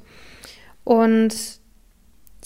Und 0.83 1.33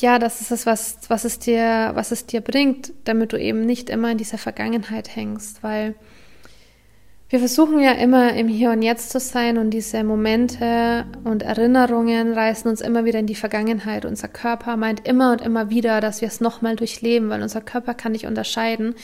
ja, 0.01 0.19
das 0.19 0.41
ist 0.41 0.51
es, 0.51 0.65
was, 0.65 0.97
was 1.07 1.25
es 1.25 1.39
dir, 1.39 1.91
was 1.93 2.11
es 2.11 2.25
dir 2.25 2.41
bringt, 2.41 2.93
damit 3.03 3.33
du 3.33 3.37
eben 3.37 3.65
nicht 3.65 3.89
immer 3.89 4.11
in 4.11 4.17
dieser 4.17 4.37
Vergangenheit 4.37 5.15
hängst, 5.15 5.63
weil 5.63 5.95
wir 7.31 7.37
versuchen 7.37 7.79
ja 7.79 7.91
immer 7.91 8.33
im 8.33 8.47
Hier 8.47 8.71
und 8.71 8.81
Jetzt 8.81 9.11
zu 9.11 9.19
sein 9.19 9.59
und 9.59 9.69
diese 9.69 10.03
Momente 10.03 11.05
und 11.23 11.43
Erinnerungen 11.43 12.33
reißen 12.33 12.67
uns 12.67 12.81
immer 12.81 13.05
wieder 13.05 13.19
in 13.19 13.27
die 13.27 13.35
Vergangenheit. 13.35 14.03
Unser 14.03 14.29
Körper 14.29 14.77
meint 14.77 15.07
immer 15.07 15.33
und 15.33 15.41
immer 15.41 15.69
wieder, 15.69 16.01
dass 16.01 16.21
wir 16.21 16.27
es 16.27 16.41
nochmal 16.41 16.75
durchleben, 16.75 17.29
weil 17.29 17.43
unser 17.43 17.61
Körper 17.61 17.93
kann 17.93 18.13
nicht 18.13 18.25
unterscheiden 18.25 18.95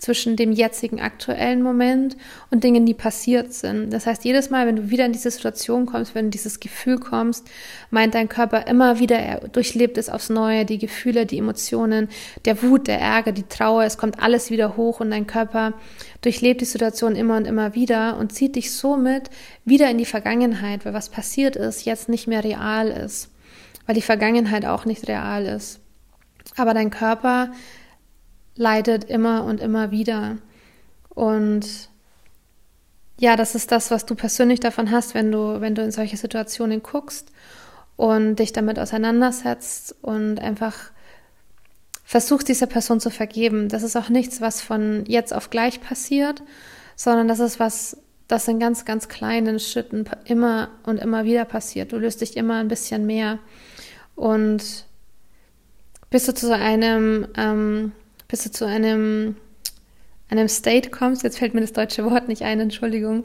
zwischen 0.00 0.34
dem 0.34 0.50
jetzigen 0.50 1.00
aktuellen 1.00 1.62
Moment 1.62 2.16
und 2.50 2.64
Dingen, 2.64 2.86
die 2.86 2.94
passiert 2.94 3.52
sind. 3.52 3.92
Das 3.92 4.06
heißt, 4.06 4.24
jedes 4.24 4.48
Mal, 4.48 4.66
wenn 4.66 4.76
du 4.76 4.90
wieder 4.90 5.04
in 5.04 5.12
diese 5.12 5.30
Situation 5.30 5.84
kommst, 5.84 6.14
wenn 6.14 6.26
du 6.26 6.30
dieses 6.30 6.58
Gefühl 6.58 6.98
kommst, 6.98 7.46
meint 7.90 8.14
dein 8.14 8.30
Körper 8.30 8.66
immer 8.66 8.98
wieder, 8.98 9.18
er 9.18 9.48
durchlebt 9.48 9.98
es 9.98 10.08
aufs 10.08 10.30
Neue, 10.30 10.64
die 10.64 10.78
Gefühle, 10.78 11.26
die 11.26 11.38
Emotionen, 11.38 12.08
der 12.46 12.62
Wut, 12.62 12.86
der 12.86 12.98
Ärger, 12.98 13.32
die 13.32 13.42
Trauer, 13.42 13.84
es 13.84 13.98
kommt 13.98 14.22
alles 14.22 14.50
wieder 14.50 14.78
hoch 14.78 15.00
und 15.00 15.10
dein 15.10 15.26
Körper 15.26 15.74
durchlebt 16.22 16.62
die 16.62 16.66
Situation 16.66 17.14
immer 17.14 17.36
und 17.36 17.46
immer 17.46 17.74
wieder 17.74 18.16
und 18.16 18.32
zieht 18.32 18.56
dich 18.56 18.72
somit 18.72 19.28
wieder 19.66 19.90
in 19.90 19.98
die 19.98 20.06
Vergangenheit, 20.06 20.86
weil 20.86 20.94
was 20.94 21.10
passiert 21.10 21.56
ist, 21.56 21.84
jetzt 21.84 22.08
nicht 22.08 22.26
mehr 22.26 22.42
real 22.42 22.88
ist, 22.88 23.30
weil 23.84 23.94
die 23.94 24.02
Vergangenheit 24.02 24.64
auch 24.64 24.86
nicht 24.86 25.08
real 25.08 25.44
ist. 25.44 25.80
Aber 26.56 26.72
dein 26.72 26.90
Körper 26.90 27.50
leidet 28.60 29.04
immer 29.04 29.44
und 29.44 29.60
immer 29.60 29.90
wieder. 29.90 30.36
Und 31.08 31.88
ja, 33.18 33.34
das 33.34 33.54
ist 33.54 33.72
das, 33.72 33.90
was 33.90 34.04
du 34.04 34.14
persönlich 34.14 34.60
davon 34.60 34.90
hast, 34.90 35.14
wenn 35.14 35.32
du, 35.32 35.62
wenn 35.62 35.74
du 35.74 35.82
in 35.82 35.90
solche 35.90 36.18
Situationen 36.18 36.82
guckst 36.82 37.32
und 37.96 38.36
dich 38.36 38.52
damit 38.52 38.78
auseinandersetzt 38.78 39.96
und 40.02 40.40
einfach 40.40 40.74
versuchst, 42.04 42.48
dieser 42.48 42.66
Person 42.66 43.00
zu 43.00 43.08
vergeben. 43.08 43.70
Das 43.70 43.82
ist 43.82 43.96
auch 43.96 44.10
nichts, 44.10 44.42
was 44.42 44.60
von 44.60 45.04
jetzt 45.06 45.32
auf 45.32 45.48
gleich 45.48 45.80
passiert, 45.80 46.42
sondern 46.96 47.28
das 47.28 47.40
ist 47.40 47.60
was, 47.60 47.96
das 48.28 48.46
in 48.46 48.60
ganz, 48.60 48.84
ganz 48.84 49.08
kleinen 49.08 49.58
Schritten 49.58 50.04
immer 50.26 50.68
und 50.84 50.98
immer 50.98 51.24
wieder 51.24 51.46
passiert. 51.46 51.92
Du 51.92 51.96
löst 51.96 52.20
dich 52.20 52.36
immer 52.36 52.56
ein 52.56 52.68
bisschen 52.68 53.06
mehr 53.06 53.38
und 54.16 54.84
bis 56.10 56.26
du 56.26 56.34
zu 56.34 56.54
einem 56.54 57.26
ähm, 57.36 57.92
bis 58.30 58.44
du 58.44 58.50
zu 58.50 58.64
einem, 58.64 59.36
einem 60.28 60.48
State 60.48 60.90
kommst, 60.90 61.24
jetzt 61.24 61.38
fällt 61.38 61.54
mir 61.54 61.60
das 61.60 61.72
deutsche 61.72 62.04
Wort 62.04 62.28
nicht 62.28 62.42
ein, 62.42 62.60
Entschuldigung, 62.60 63.24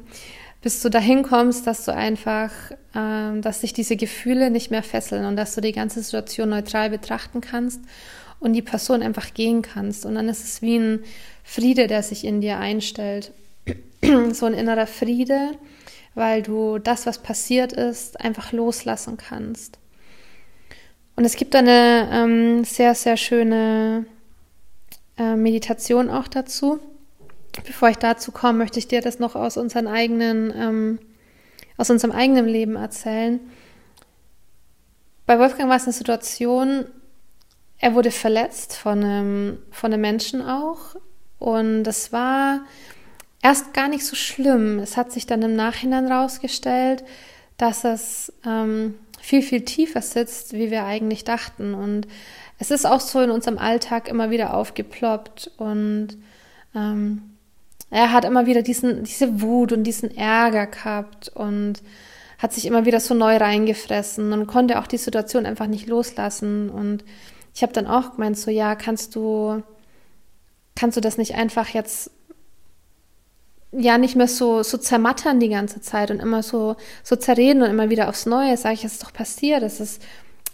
bis 0.62 0.82
du 0.82 0.90
dahin 0.90 1.22
kommst, 1.22 1.68
dass 1.68 1.86
du 1.86 1.94
einfach, 1.94 2.52
ähm, 2.96 3.42
dass 3.44 3.62
sich 3.62 3.72
diese 3.72 3.96
Gefühle 3.96 4.50
nicht 4.50 4.72
mehr 4.72 4.82
fesseln 4.82 5.26
und 5.26 5.36
dass 5.36 5.54
du 5.54 5.62
die 5.62 5.74
ganze 5.74 6.02
Situation 6.02 6.50
neutral 6.50 6.90
betrachten 6.90 7.40
kannst 7.40 7.82
und 8.40 8.54
die 8.54 8.64
Person 8.64 9.04
einfach 9.04 9.34
gehen 9.36 9.62
kannst. 9.62 10.06
Und 10.06 10.16
dann 10.16 10.28
ist 10.28 10.44
es 10.44 10.62
wie 10.64 10.78
ein 10.78 11.04
Friede, 11.44 11.86
der 11.86 12.02
sich 12.02 12.26
in 12.26 12.42
dir 12.42 12.58
einstellt. 12.58 13.32
so 14.32 14.48
ein 14.48 14.54
innerer 14.56 14.88
Friede, 14.88 15.52
weil 16.16 16.42
du 16.42 16.80
das, 16.80 17.06
was 17.06 17.20
passiert 17.20 17.74
ist, 17.74 18.20
einfach 18.20 18.52
loslassen 18.52 19.18
kannst. 19.18 19.78
Und 21.16 21.26
es 21.26 21.36
gibt 21.36 21.56
eine 21.56 22.10
ähm, 22.12 22.64
sehr, 22.64 22.96
sehr 22.96 23.18
schöne 23.18 24.06
äh, 25.18 25.36
Meditation 25.36 26.10
auch 26.10 26.28
dazu. 26.28 26.80
Bevor 27.66 27.90
ich 27.90 27.98
dazu 27.98 28.32
komme, 28.32 28.60
möchte 28.60 28.80
ich 28.80 28.88
dir 28.88 29.02
das 29.02 29.20
noch 29.20 29.36
aus 29.36 29.58
unseren 29.58 29.88
eigenen, 29.88 30.54
ähm, 30.56 31.00
aus 31.78 31.90
unserem 31.90 32.14
eigenen 32.14 32.48
Leben 32.48 32.76
erzählen. 32.76 33.40
bei 35.26 35.40
Wolfgang 35.40 35.70
war 35.70 35.78
es 35.78 35.84
eine 35.84 35.94
Situation, 35.94 36.86
er 37.80 37.94
wurde 37.94 38.12
verletzt 38.12 38.76
von 38.76 39.04
einem, 39.04 39.58
von 39.72 39.92
einem 39.92 40.02
Menschen 40.02 40.42
auch. 40.42 40.96
Und 41.40 41.84
das 41.84 42.12
war 42.12 42.62
erst 43.42 43.74
gar 43.74 43.88
nicht 43.88 44.06
so 44.06 44.16
schlimm. 44.16 44.80
Es 44.80 44.98
hat 44.98 45.12
sich 45.12 45.26
dann 45.26 45.42
im 45.42 45.56
Nachhinein 45.56 46.12
rausgestellt, 46.12 47.04
dass 47.58 47.84
es 47.84 48.34
ähm, 48.46 48.96
viel, 49.22 49.42
viel 49.42 49.66
tiefer 49.66 50.02
sitzt, 50.02 50.54
wie 50.54 50.72
wir 50.72 50.86
eigentlich 50.86 51.24
dachten. 51.24 51.74
Und 51.74 52.08
es 52.58 52.72
ist 52.72 52.86
auch 52.86 53.00
so 53.00 53.22
in 53.22 53.32
unserem 53.32 53.58
Alltag 53.58 54.08
immer 54.08 54.30
wieder 54.30 54.54
aufgeploppt. 54.54 55.52
Und 55.58 56.18
ähm, 56.74 57.36
er 57.90 58.12
hat 58.12 58.26
immer 58.26 58.46
wieder 58.46 58.62
diesen, 58.62 59.04
diese 59.04 59.42
Wut 59.42 59.72
und 59.72 59.84
diesen 59.84 60.16
Ärger 60.16 60.68
gehabt 60.68 61.30
und 61.30 61.82
hat 62.38 62.54
sich 62.54 62.66
immer 62.66 62.86
wieder 62.86 63.00
so 63.00 63.14
neu 63.14 63.38
reingefressen 63.38 64.34
und 64.34 64.48
konnte 64.48 64.80
auch 64.80 64.88
die 64.88 64.98
Situation 64.98 65.46
einfach 65.46 65.68
nicht 65.68 65.88
loslassen. 65.88 66.70
Und 66.70 67.04
ich 67.54 67.62
habe 67.64 67.74
dann 67.74 67.88
auch 67.88 68.14
gemeint, 68.14 68.38
so 68.38 68.52
ja, 68.52 68.76
kannst 68.76 69.16
du, 69.16 69.64
kannst 70.76 70.98
du 70.98 71.02
das 71.02 71.18
nicht 71.18 71.36
einfach 71.36 71.70
jetzt 71.70 72.12
ja 73.78 73.98
nicht 73.98 74.16
mehr 74.16 74.28
so, 74.28 74.64
so 74.64 74.78
zermattern 74.78 75.40
die 75.40 75.50
ganze 75.50 75.82
Zeit 75.82 76.12
und 76.12 76.22
immer 76.22 76.44
so, 76.44 76.76
so 77.04 77.16
zerreden 77.16 77.62
und 77.62 77.70
immer 77.70 77.90
wieder 77.90 78.08
aufs 78.10 78.26
Neue, 78.26 78.56
sage 78.58 78.76
ich, 78.76 78.86
es 78.86 78.94
ist 78.94 79.04
doch 79.04 79.14
passiert, 79.14 79.64
es 79.64 79.80
ist, 79.80 80.02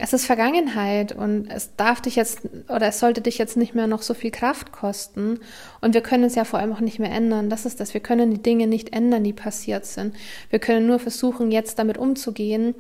es 0.02 0.14
ist 0.14 0.26
Vergangenheit 0.26 1.12
und 1.12 1.48
es 1.48 1.76
darf 1.76 2.02
dich 2.02 2.16
jetzt 2.16 2.42
oder 2.70 2.88
es 2.88 3.00
sollte 3.00 3.22
dich 3.22 3.38
jetzt 3.38 3.56
nicht 3.56 3.76
mehr 3.76 3.86
noch 3.86 4.02
so 4.02 4.16
viel 4.16 4.32
Kraft 4.32 4.72
kosten 4.72 5.40
und 5.80 5.94
wir 5.94 6.02
können 6.02 6.24
es 6.24 6.34
ja 6.34 6.44
vor 6.44 6.60
allem 6.60 6.74
auch 6.74 6.80
nicht 6.80 6.98
mehr 6.98 7.12
ändern. 7.12 7.52
Das 7.52 7.68
ist 7.68 7.80
das. 7.80 7.94
Wir 7.94 8.02
können 8.02 8.32
die 8.32 8.42
Dinge 8.42 8.66
nicht 8.66 8.94
ändern, 8.94 9.24
die 9.24 9.34
passiert 9.34 9.86
sind. 9.86 10.16
Wir 10.50 10.58
können 10.58 10.88
nur 10.88 10.98
versuchen, 10.98 11.52
jetzt 11.52 11.78
damit 11.78 12.00
umzugehen 12.00 12.74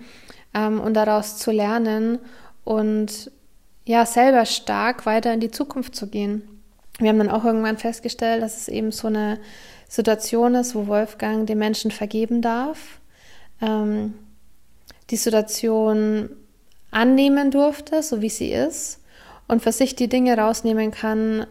ähm, 0.55 0.79
und 0.79 0.95
daraus 0.95 1.37
zu 1.37 1.51
lernen 1.51 2.17
und 2.63 3.29
ja, 3.85 4.05
selber 4.07 4.45
stark 4.45 5.05
weiter 5.05 5.31
in 5.31 5.41
die 5.41 5.51
Zukunft 5.51 5.95
zu 5.95 6.07
gehen. 6.07 6.41
Wir 6.97 7.09
haben 7.09 7.19
dann 7.19 7.29
auch 7.29 7.45
irgendwann 7.45 7.77
festgestellt, 7.77 8.41
dass 8.41 8.57
es 8.57 8.67
eben 8.67 8.91
so 8.91 9.07
eine 9.07 9.39
Situation 9.87 10.55
ist, 10.55 10.73
wo 10.73 10.87
Wolfgang 10.87 11.45
den 11.45 11.59
Menschen 11.59 11.91
vergeben 11.91 12.41
darf, 12.41 12.99
ähm, 13.61 14.15
die 15.11 15.17
Situation 15.17 16.29
annehmen 16.91 17.51
durfte, 17.51 18.03
so 18.03 18.21
wie 18.21 18.29
sie 18.29 18.51
ist, 18.51 18.99
und 19.47 19.61
für 19.61 19.71
sich 19.71 19.95
die 19.95 20.07
Dinge 20.07 20.37
rausnehmen 20.37 20.91
kann, 20.91 21.45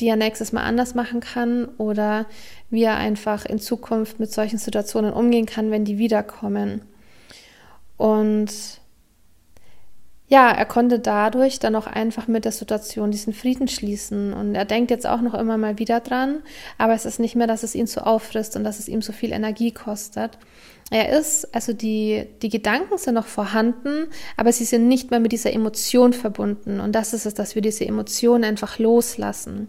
die 0.00 0.08
er 0.08 0.16
nächstes 0.16 0.52
Mal 0.52 0.64
anders 0.64 0.94
machen 0.94 1.20
kann 1.20 1.66
oder 1.78 2.26
wie 2.70 2.82
er 2.82 2.96
einfach 2.96 3.44
in 3.44 3.58
Zukunft 3.58 4.18
mit 4.20 4.32
solchen 4.32 4.58
Situationen 4.58 5.12
umgehen 5.12 5.46
kann, 5.46 5.70
wenn 5.70 5.84
die 5.84 5.98
wiederkommen. 5.98 6.82
Und 7.96 8.52
ja, 10.26 10.50
er 10.50 10.64
konnte 10.64 10.98
dadurch 10.98 11.58
dann 11.58 11.76
auch 11.76 11.86
einfach 11.86 12.28
mit 12.28 12.46
der 12.46 12.52
Situation 12.52 13.10
diesen 13.10 13.34
Frieden 13.34 13.68
schließen. 13.68 14.32
Und 14.32 14.54
er 14.54 14.64
denkt 14.64 14.90
jetzt 14.90 15.06
auch 15.06 15.20
noch 15.20 15.34
immer 15.34 15.58
mal 15.58 15.78
wieder 15.78 16.00
dran, 16.00 16.42
aber 16.78 16.94
es 16.94 17.04
ist 17.04 17.20
nicht 17.20 17.36
mehr, 17.36 17.46
dass 17.46 17.62
es 17.62 17.74
ihn 17.74 17.86
so 17.86 18.00
auffrisst 18.00 18.56
und 18.56 18.64
dass 18.64 18.78
es 18.78 18.88
ihm 18.88 19.02
so 19.02 19.12
viel 19.12 19.32
Energie 19.32 19.70
kostet. 19.70 20.38
Er 20.90 21.18
ist, 21.18 21.54
also 21.54 21.72
die, 21.72 22.26
die 22.40 22.48
Gedanken 22.48 22.96
sind 22.96 23.14
noch 23.14 23.26
vorhanden, 23.26 24.06
aber 24.36 24.52
sie 24.52 24.64
sind 24.64 24.88
nicht 24.88 25.10
mehr 25.10 25.20
mit 25.20 25.32
dieser 25.32 25.52
Emotion 25.52 26.12
verbunden. 26.14 26.80
Und 26.80 26.92
das 26.92 27.12
ist 27.12 27.26
es, 27.26 27.34
dass 27.34 27.54
wir 27.54 27.62
diese 27.62 27.86
Emotion 27.86 28.44
einfach 28.44 28.78
loslassen. 28.78 29.68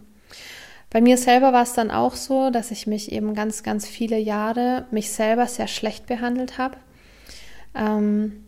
Bei 0.90 1.02
mir 1.02 1.18
selber 1.18 1.52
war 1.52 1.64
es 1.64 1.74
dann 1.74 1.92
auch 1.92 2.16
so, 2.16 2.50
dass 2.50 2.72
ich 2.72 2.88
mich 2.88 3.12
eben 3.12 3.34
ganz, 3.34 3.64
ganz 3.64 3.86
viele 3.86 4.18
Jahre 4.18 4.86
mich 4.92 5.12
selber 5.12 5.48
sehr 5.48 5.68
schlecht 5.68 6.06
behandelt 6.06 6.58
habe. 6.58 6.78
Ähm, 7.76 8.45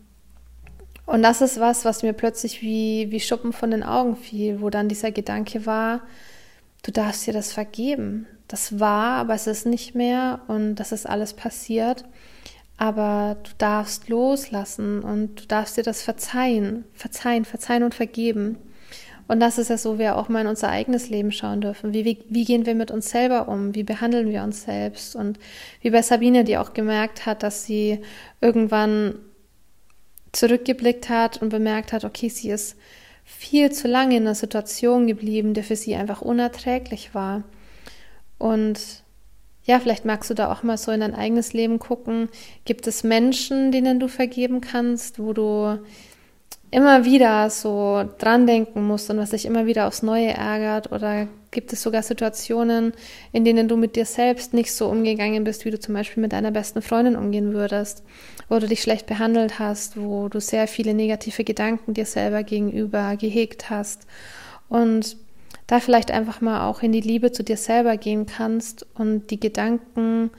und 1.08 1.22
das 1.22 1.40
ist 1.40 1.58
was, 1.58 1.86
was 1.86 2.02
mir 2.02 2.12
plötzlich 2.12 2.60
wie, 2.60 3.10
wie 3.10 3.18
Schuppen 3.18 3.54
von 3.54 3.70
den 3.70 3.82
Augen 3.82 4.14
fiel, 4.14 4.60
wo 4.60 4.68
dann 4.68 4.90
dieser 4.90 5.10
Gedanke 5.10 5.64
war, 5.64 6.02
du 6.82 6.92
darfst 6.92 7.26
dir 7.26 7.32
das 7.32 7.50
vergeben. 7.50 8.26
Das 8.46 8.78
war, 8.78 9.16
aber 9.16 9.32
es 9.32 9.46
ist 9.46 9.64
nicht 9.64 9.94
mehr 9.94 10.40
und 10.48 10.74
das 10.74 10.92
ist 10.92 11.08
alles 11.08 11.32
passiert. 11.32 12.04
Aber 12.76 13.38
du 13.42 13.52
darfst 13.56 14.10
loslassen 14.10 15.00
und 15.00 15.40
du 15.40 15.46
darfst 15.46 15.78
dir 15.78 15.82
das 15.82 16.02
verzeihen, 16.02 16.84
verzeihen, 16.92 17.46
verzeihen 17.46 17.84
und 17.84 17.94
vergeben. 17.94 18.58
Und 19.28 19.40
das 19.40 19.56
ist 19.56 19.70
ja 19.70 19.78
so, 19.78 19.98
wir 19.98 20.14
auch 20.14 20.28
mal 20.28 20.42
in 20.42 20.46
unser 20.46 20.68
eigenes 20.68 21.08
Leben 21.08 21.32
schauen 21.32 21.62
dürfen. 21.62 21.94
Wie, 21.94 22.04
wie, 22.04 22.18
wie 22.28 22.44
gehen 22.44 22.66
wir 22.66 22.74
mit 22.74 22.90
uns 22.90 23.08
selber 23.08 23.48
um? 23.48 23.74
Wie 23.74 23.82
behandeln 23.82 24.28
wir 24.28 24.42
uns 24.42 24.64
selbst? 24.64 25.16
Und 25.16 25.38
wie 25.80 25.90
bei 25.90 26.02
Sabine, 26.02 26.44
die 26.44 26.58
auch 26.58 26.74
gemerkt 26.74 27.24
hat, 27.24 27.42
dass 27.42 27.64
sie 27.64 28.00
irgendwann 28.42 29.14
zurückgeblickt 30.32 31.08
hat 31.08 31.40
und 31.42 31.48
bemerkt 31.48 31.92
hat, 31.92 32.04
okay, 32.04 32.28
sie 32.28 32.50
ist 32.50 32.76
viel 33.24 33.70
zu 33.72 33.88
lange 33.88 34.16
in 34.16 34.22
einer 34.22 34.34
Situation 34.34 35.06
geblieben, 35.06 35.54
die 35.54 35.62
für 35.62 35.76
sie 35.76 35.94
einfach 35.94 36.22
unerträglich 36.22 37.14
war. 37.14 37.44
Und 38.38 39.02
ja, 39.64 39.78
vielleicht 39.80 40.06
magst 40.06 40.30
du 40.30 40.34
da 40.34 40.50
auch 40.50 40.62
mal 40.62 40.78
so 40.78 40.90
in 40.92 41.00
dein 41.00 41.14
eigenes 41.14 41.52
Leben 41.52 41.78
gucken. 41.78 42.30
Gibt 42.64 42.86
es 42.86 43.04
Menschen, 43.04 43.70
denen 43.70 44.00
du 44.00 44.08
vergeben 44.08 44.62
kannst, 44.62 45.18
wo 45.18 45.34
du 45.34 45.78
immer 46.70 47.04
wieder 47.04 47.48
so 47.50 48.04
dran 48.18 48.46
denken 48.46 48.86
musst 48.86 49.08
und 49.10 49.18
was 49.18 49.30
dich 49.30 49.46
immer 49.46 49.66
wieder 49.66 49.86
aufs 49.86 50.02
Neue 50.02 50.28
ärgert? 50.28 50.92
Oder 50.92 51.28
gibt 51.50 51.72
es 51.72 51.82
sogar 51.82 52.02
Situationen, 52.02 52.92
in 53.32 53.44
denen 53.44 53.68
du 53.68 53.76
mit 53.76 53.96
dir 53.96 54.04
selbst 54.04 54.52
nicht 54.52 54.72
so 54.72 54.88
umgegangen 54.88 55.44
bist, 55.44 55.64
wie 55.64 55.70
du 55.70 55.78
zum 55.78 55.94
Beispiel 55.94 56.20
mit 56.20 56.32
deiner 56.32 56.50
besten 56.50 56.82
Freundin 56.82 57.16
umgehen 57.16 57.54
würdest? 57.54 58.02
Wo 58.48 58.58
du 58.58 58.66
dich 58.66 58.82
schlecht 58.82 59.06
behandelt 59.06 59.58
hast, 59.58 59.96
wo 59.96 60.28
du 60.28 60.40
sehr 60.40 60.68
viele 60.68 60.94
negative 60.94 61.44
Gedanken 61.44 61.94
dir 61.94 62.06
selber 62.06 62.42
gegenüber 62.42 63.16
gehegt 63.16 63.70
hast 63.70 64.06
und 64.68 65.16
da 65.66 65.80
vielleicht 65.80 66.10
einfach 66.10 66.40
mal 66.40 66.66
auch 66.66 66.82
in 66.82 66.92
die 66.92 67.00
Liebe 67.00 67.32
zu 67.32 67.44
dir 67.44 67.56
selber 67.56 67.96
gehen 67.96 68.26
kannst 68.26 68.86
und 68.94 69.30
die 69.30 69.40
Gedanken 69.40 70.30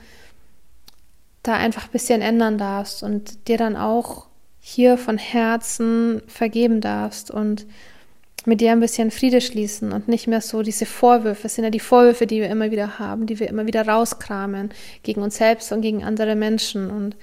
da 1.42 1.54
einfach 1.54 1.84
ein 1.84 1.92
bisschen 1.92 2.20
ändern 2.20 2.58
darfst 2.58 3.02
und 3.02 3.48
dir 3.48 3.56
dann 3.56 3.76
auch 3.76 4.29
hier 4.72 4.96
von 4.96 5.18
Herzen 5.18 6.22
vergeben 6.28 6.80
darfst 6.80 7.30
und 7.30 7.66
mit 8.46 8.60
dir 8.60 8.70
ein 8.70 8.80
bisschen 8.80 9.10
Friede 9.10 9.40
schließen 9.40 9.92
und 9.92 10.06
nicht 10.06 10.28
mehr 10.28 10.40
so 10.40 10.62
diese 10.62 10.86
Vorwürfe, 10.86 11.48
es 11.48 11.56
sind 11.56 11.64
ja 11.64 11.70
die 11.70 11.80
Vorwürfe, 11.80 12.26
die 12.26 12.40
wir 12.40 12.48
immer 12.48 12.70
wieder 12.70 12.98
haben, 13.00 13.26
die 13.26 13.40
wir 13.40 13.48
immer 13.48 13.66
wieder 13.66 13.86
rauskramen 13.86 14.70
gegen 15.02 15.22
uns 15.22 15.36
selbst 15.36 15.72
und 15.72 15.82
gegen 15.82 16.04
andere 16.04 16.36
Menschen. 16.36 16.88
Und 16.88 17.16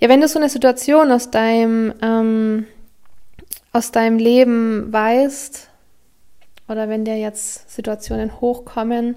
ja, 0.00 0.08
wenn 0.08 0.20
du 0.20 0.26
so 0.26 0.40
eine 0.40 0.48
Situation 0.48 1.12
aus 1.12 1.30
deinem, 1.30 1.94
ähm, 2.02 2.66
aus 3.72 3.92
deinem 3.92 4.18
Leben 4.18 4.92
weißt, 4.92 5.68
oder 6.68 6.88
wenn 6.88 7.04
dir 7.04 7.16
jetzt 7.16 7.70
Situationen 7.70 8.40
hochkommen, 8.40 9.16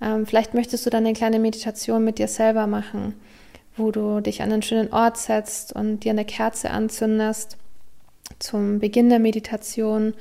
ähm, 0.00 0.24
vielleicht 0.24 0.54
möchtest 0.54 0.86
du 0.86 0.90
dann 0.90 1.04
eine 1.04 1.14
kleine 1.14 1.40
Meditation 1.40 2.04
mit 2.04 2.18
dir 2.18 2.28
selber 2.28 2.66
machen 2.68 3.14
wo 3.80 3.90
du 3.90 4.20
dich 4.20 4.42
an 4.42 4.52
einen 4.52 4.62
schönen 4.62 4.92
Ort 4.92 5.16
setzt 5.16 5.72
und 5.72 6.00
dir 6.00 6.10
eine 6.10 6.24
Kerze 6.24 6.70
anzündest 6.70 7.56
zum 8.38 8.78
Beginn 8.78 9.10
der 9.10 9.18
Meditation, 9.18 10.14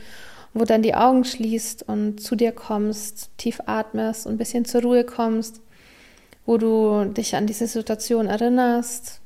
wo 0.54 0.66
dann 0.66 0.82
die 0.82 0.96
Augen 0.96 1.24
schließt 1.24 1.84
und 1.88 2.22
zu 2.22 2.36
dir 2.36 2.52
kommst, 2.52 3.30
tief 3.38 3.62
atmest 3.66 4.26
und 4.26 4.34
ein 4.34 4.38
bisschen 4.38 4.66
zur 4.66 4.82
Ruhe 4.82 5.04
kommst, 5.04 5.62
wo 6.46 6.58
du 6.58 7.06
dich 7.06 7.36
an 7.36 7.48
diese 7.48 7.68
Situation 7.68 8.28
erinnerst 8.28 9.22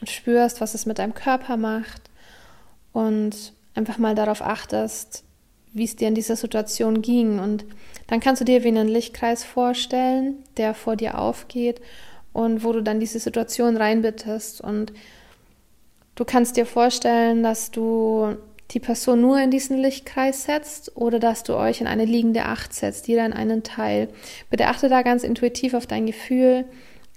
und 0.00 0.10
spürst, 0.10 0.60
was 0.60 0.74
es 0.74 0.86
mit 0.86 0.98
deinem 0.98 1.14
Körper 1.14 1.56
macht 1.56 2.02
und 2.92 3.52
einfach 3.74 3.98
mal 3.98 4.14
darauf 4.14 4.42
achtest, 4.42 5.22
wie 5.72 5.84
es 5.84 5.96
dir 5.96 6.08
in 6.08 6.14
dieser 6.14 6.36
Situation 6.36 7.02
ging. 7.02 7.38
Und 7.38 7.64
dann 8.08 8.20
kannst 8.20 8.40
du 8.40 8.44
dir 8.44 8.64
wie 8.64 8.68
einen 8.68 8.88
Lichtkreis 8.88 9.44
vorstellen, 9.44 10.36
der 10.56 10.74
vor 10.74 10.96
dir 10.96 11.18
aufgeht 11.18 11.80
und 12.36 12.64
wo 12.64 12.72
du 12.72 12.82
dann 12.82 13.00
diese 13.00 13.18
Situation 13.18 13.78
reinbittest. 13.78 14.60
Und 14.60 14.92
du 16.16 16.24
kannst 16.26 16.58
dir 16.58 16.66
vorstellen, 16.66 17.42
dass 17.42 17.70
du 17.70 18.36
die 18.72 18.80
Person 18.80 19.22
nur 19.22 19.40
in 19.40 19.50
diesen 19.50 19.78
Lichtkreis 19.78 20.44
setzt 20.44 20.96
oder 20.96 21.18
dass 21.18 21.44
du 21.44 21.56
euch 21.56 21.80
in 21.80 21.86
eine 21.86 22.04
liegende 22.04 22.44
Acht 22.44 22.74
setzt, 22.74 23.08
jeder 23.08 23.24
in 23.24 23.32
einen 23.32 23.62
Teil. 23.62 24.08
Bitte 24.50 24.66
achte 24.66 24.90
da 24.90 25.00
ganz 25.00 25.22
intuitiv 25.22 25.72
auf 25.72 25.86
dein 25.86 26.04
Gefühl, 26.04 26.66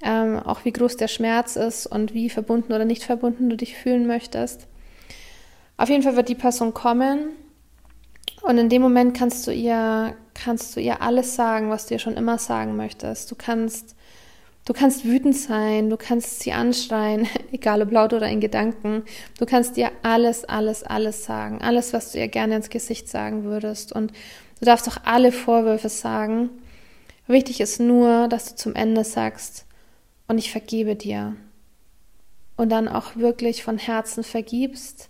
ähm, 0.03 0.39
auch 0.39 0.63
wie 0.63 0.71
groß 0.71 0.95
der 0.95 1.09
Schmerz 1.09 1.57
ist 1.57 1.85
und 1.85 2.13
wie 2.13 2.29
verbunden 2.29 2.71
oder 2.71 2.85
nicht 2.85 3.03
verbunden 3.03 3.49
du 3.49 3.57
dich 3.57 3.75
fühlen 3.75 4.07
möchtest. 4.07 4.67
Auf 5.75 5.89
jeden 5.89 6.03
Fall 6.03 6.15
wird 6.15 6.29
die 6.29 6.35
Person 6.35 6.73
kommen 6.73 7.31
und 8.41 8.57
in 8.57 8.69
dem 8.69 8.81
Moment 8.81 9.17
kannst 9.17 9.45
du 9.47 9.51
ihr, 9.51 10.15
kannst 10.33 10.77
du 10.77 10.79
ihr 10.79 11.01
alles 11.01 11.35
sagen, 11.35 11.69
was 11.69 11.87
du 11.87 11.95
ihr 11.95 11.99
schon 11.99 12.15
immer 12.15 12.37
sagen 12.37 12.77
möchtest. 12.77 13.29
Du 13.29 13.35
kannst 13.35 13.95
Du 14.69 14.73
kannst 14.73 15.03
wütend 15.03 15.35
sein, 15.35 15.89
du 15.89 15.97
kannst 15.97 16.41
sie 16.41 16.53
anschreien, 16.53 17.27
egal 17.51 17.81
ob 17.81 17.91
laut 17.91 18.13
oder 18.13 18.29
in 18.29 18.39
Gedanken. 18.39 19.01
Du 19.39 19.47
kannst 19.47 19.77
dir 19.77 19.89
alles, 20.03 20.45
alles, 20.45 20.83
alles 20.83 21.25
sagen. 21.25 21.59
Alles, 21.59 21.91
was 21.91 22.11
du 22.11 22.19
ihr 22.19 22.27
gerne 22.27 22.57
ins 22.57 22.69
Gesicht 22.69 23.07
sagen 23.07 23.45
würdest. 23.45 23.91
Und 23.91 24.11
du 24.59 24.65
darfst 24.65 24.87
auch 24.87 24.97
alle 25.05 25.31
Vorwürfe 25.31 25.89
sagen. 25.89 26.51
Wichtig 27.25 27.61
ist 27.61 27.79
nur, 27.79 28.27
dass 28.27 28.49
du 28.51 28.55
zum 28.57 28.75
Ende 28.75 29.03
sagst, 29.03 29.65
und 30.27 30.37
ich 30.37 30.51
vergebe 30.51 30.95
dir. 30.95 31.35
Und 32.55 32.69
dann 32.69 32.87
auch 32.87 33.15
wirklich 33.15 33.63
von 33.63 33.79
Herzen 33.79 34.23
vergibst 34.23 35.08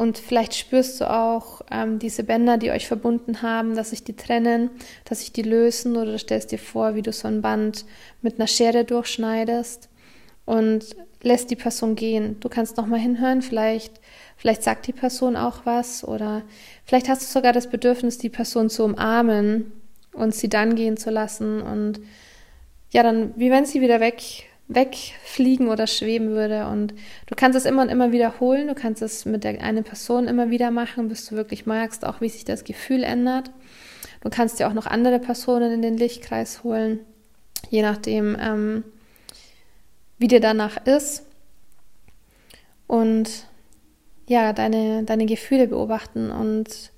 Und 0.00 0.16
vielleicht 0.16 0.54
spürst 0.54 0.98
du 0.98 1.10
auch 1.10 1.60
ähm, 1.70 1.98
diese 1.98 2.24
Bänder, 2.24 2.56
die 2.56 2.70
euch 2.70 2.88
verbunden 2.88 3.42
haben, 3.42 3.76
dass 3.76 3.90
sich 3.90 4.02
die 4.02 4.16
trennen, 4.16 4.70
dass 5.04 5.20
sich 5.20 5.30
die 5.30 5.42
lösen 5.42 5.94
oder 5.94 6.12
du 6.12 6.18
stellst 6.18 6.52
dir 6.52 6.58
vor, 6.58 6.94
wie 6.94 7.02
du 7.02 7.12
so 7.12 7.28
ein 7.28 7.42
Band 7.42 7.84
mit 8.22 8.38
einer 8.38 8.46
Schere 8.46 8.86
durchschneidest 8.86 9.90
und 10.46 10.96
lässt 11.20 11.50
die 11.50 11.56
Person 11.56 11.96
gehen. 11.96 12.40
Du 12.40 12.48
kannst 12.48 12.78
noch 12.78 12.86
mal 12.86 12.98
hinhören, 12.98 13.42
vielleicht, 13.42 14.00
vielleicht 14.38 14.62
sagt 14.62 14.86
die 14.86 14.94
Person 14.94 15.36
auch 15.36 15.66
was 15.66 16.02
oder 16.02 16.44
vielleicht 16.86 17.10
hast 17.10 17.20
du 17.20 17.26
sogar 17.26 17.52
das 17.52 17.68
Bedürfnis, 17.68 18.16
die 18.16 18.30
Person 18.30 18.70
zu 18.70 18.84
umarmen 18.84 19.70
und 20.14 20.34
sie 20.34 20.48
dann 20.48 20.76
gehen 20.76 20.96
zu 20.96 21.10
lassen 21.10 21.60
und 21.60 22.00
ja, 22.90 23.02
dann, 23.02 23.34
wie 23.36 23.50
wenn 23.50 23.66
sie 23.66 23.82
wieder 23.82 24.00
weg, 24.00 24.48
wegfliegen 24.70 25.68
oder 25.68 25.86
schweben 25.86 26.30
würde. 26.30 26.66
Und 26.68 26.94
du 27.26 27.34
kannst 27.36 27.58
es 27.58 27.66
immer 27.66 27.82
und 27.82 27.88
immer 27.88 28.12
wiederholen. 28.12 28.68
Du 28.68 28.74
kannst 28.74 29.02
es 29.02 29.26
mit 29.26 29.44
der 29.44 29.60
einen 29.62 29.84
Person 29.84 30.28
immer 30.28 30.50
wieder 30.50 30.70
machen, 30.70 31.08
bis 31.08 31.26
du 31.26 31.36
wirklich 31.36 31.66
merkst, 31.66 32.04
auch 32.04 32.20
wie 32.20 32.28
sich 32.28 32.44
das 32.44 32.64
Gefühl 32.64 33.02
ändert. 33.02 33.50
Du 34.22 34.30
kannst 34.30 34.58
dir 34.58 34.68
auch 34.68 34.72
noch 34.72 34.86
andere 34.86 35.18
Personen 35.18 35.72
in 35.72 35.82
den 35.82 35.96
Lichtkreis 35.96 36.62
holen, 36.62 37.00
je 37.68 37.82
nachdem, 37.82 38.36
ähm, 38.40 38.84
wie 40.18 40.28
dir 40.28 40.40
danach 40.40 40.86
ist. 40.86 41.26
Und 42.86 43.46
ja, 44.28 44.52
deine, 44.52 45.02
deine 45.04 45.26
Gefühle 45.26 45.66
beobachten 45.66 46.30
und 46.30 46.92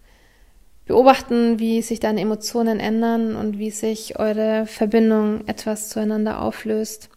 beobachten, 0.85 1.59
wie 1.59 1.81
sich 1.81 2.01
deine 2.01 2.21
Emotionen 2.21 2.81
ändern 2.81 3.37
und 3.37 3.59
wie 3.59 3.71
sich 3.71 4.19
eure 4.19 4.67
Verbindung 4.67 5.47
etwas 5.47 5.89
zueinander 5.89 6.43
auflöst. 6.43 7.09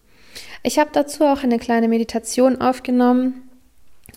Ich 0.66 0.80
habe 0.80 0.90
dazu 0.92 1.26
auch 1.26 1.44
eine 1.44 1.60
kleine 1.60 1.88
Meditation 1.88 2.60
aufgenommen. 2.60 3.48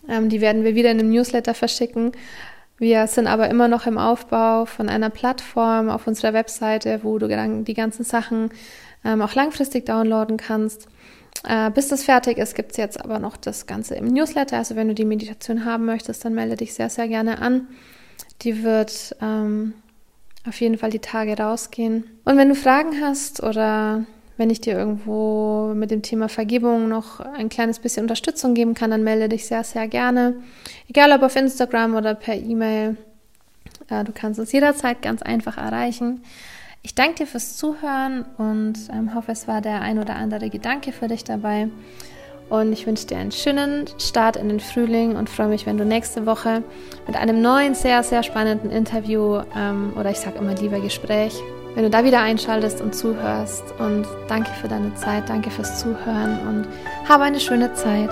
Ähm, 0.08 0.30
die 0.30 0.40
werden 0.40 0.64
wir 0.64 0.74
wieder 0.74 0.90
in 0.90 0.98
einem 0.98 1.10
Newsletter 1.10 1.52
verschicken. 1.52 2.12
Wir 2.78 3.06
sind 3.06 3.26
aber 3.26 3.50
immer 3.50 3.68
noch 3.68 3.84
im 3.84 3.98
Aufbau 3.98 4.64
von 4.64 4.88
einer 4.88 5.10
Plattform 5.10 5.90
auf 5.90 6.06
unserer 6.06 6.32
Webseite, 6.32 7.00
wo 7.02 7.18
du 7.18 7.28
die 7.28 7.74
ganzen 7.74 8.02
Sachen 8.02 8.48
ähm, 9.04 9.20
auch 9.20 9.34
langfristig 9.34 9.84
downloaden 9.84 10.38
kannst. 10.38 10.88
Äh, 11.46 11.70
bis 11.70 11.88
das 11.88 12.04
fertig 12.04 12.38
ist, 12.38 12.54
gibt 12.54 12.70
es 12.70 12.78
jetzt 12.78 12.98
aber 12.98 13.18
noch 13.18 13.36
das 13.36 13.66
Ganze 13.66 13.96
im 13.96 14.06
Newsletter. 14.06 14.56
Also 14.56 14.74
wenn 14.74 14.88
du 14.88 14.94
die 14.94 15.04
Meditation 15.04 15.66
haben 15.66 15.84
möchtest, 15.84 16.24
dann 16.24 16.34
melde 16.34 16.56
dich 16.56 16.72
sehr, 16.72 16.88
sehr 16.88 17.08
gerne 17.08 17.42
an. 17.42 17.68
Die 18.40 18.62
wird 18.62 19.14
ähm, 19.20 19.74
auf 20.46 20.58
jeden 20.62 20.78
Fall 20.78 20.88
die 20.88 21.00
Tage 21.00 21.36
rausgehen. 21.36 22.04
Und 22.24 22.38
wenn 22.38 22.48
du 22.48 22.54
Fragen 22.54 23.02
hast 23.02 23.42
oder 23.42 24.06
wenn 24.38 24.50
ich 24.50 24.60
dir 24.60 24.78
irgendwo 24.78 25.74
mit 25.74 25.90
dem 25.90 26.00
Thema 26.00 26.28
Vergebung 26.28 26.88
noch 26.88 27.20
ein 27.20 27.48
kleines 27.48 27.80
bisschen 27.80 28.04
Unterstützung 28.04 28.54
geben 28.54 28.72
kann, 28.72 28.90
dann 28.90 29.02
melde 29.02 29.28
dich 29.28 29.46
sehr, 29.46 29.64
sehr 29.64 29.88
gerne. 29.88 30.36
Egal 30.88 31.12
ob 31.12 31.22
auf 31.22 31.36
Instagram 31.36 31.96
oder 31.96 32.14
per 32.14 32.36
E-Mail. 32.36 32.96
Äh, 33.90 34.04
du 34.04 34.12
kannst 34.12 34.38
uns 34.38 34.52
jederzeit 34.52 35.02
ganz 35.02 35.22
einfach 35.22 35.58
erreichen. 35.58 36.22
Ich 36.82 36.94
danke 36.94 37.16
dir 37.16 37.26
fürs 37.26 37.56
Zuhören 37.56 38.24
und 38.38 38.74
ähm, 38.92 39.14
hoffe, 39.14 39.32
es 39.32 39.48
war 39.48 39.60
der 39.60 39.82
ein 39.82 39.98
oder 39.98 40.14
andere 40.14 40.48
Gedanke 40.48 40.92
für 40.92 41.08
dich 41.08 41.24
dabei. 41.24 41.68
Und 42.48 42.72
ich 42.72 42.86
wünsche 42.86 43.06
dir 43.08 43.18
einen 43.18 43.32
schönen 43.32 43.86
Start 43.98 44.36
in 44.36 44.48
den 44.48 44.60
Frühling 44.60 45.16
und 45.16 45.28
freue 45.28 45.48
mich, 45.48 45.66
wenn 45.66 45.76
du 45.76 45.84
nächste 45.84 46.24
Woche 46.24 46.62
mit 47.06 47.16
einem 47.16 47.42
neuen, 47.42 47.74
sehr, 47.74 48.02
sehr 48.04 48.22
spannenden 48.22 48.70
Interview 48.70 49.42
ähm, 49.54 49.92
oder 49.98 50.12
ich 50.12 50.18
sage 50.18 50.38
immer 50.38 50.54
lieber 50.54 50.80
Gespräch, 50.80 51.34
wenn 51.74 51.84
du 51.84 51.90
da 51.90 52.04
wieder 52.04 52.20
einschaltest 52.20 52.80
und 52.80 52.94
zuhörst. 52.94 53.64
Und 53.78 54.06
danke 54.28 54.50
für 54.60 54.68
deine 54.68 54.94
Zeit, 54.94 55.28
danke 55.28 55.50
fürs 55.50 55.80
Zuhören 55.80 56.38
und 56.48 56.68
habe 57.08 57.24
eine 57.24 57.40
schöne 57.40 57.72
Zeit. 57.74 58.10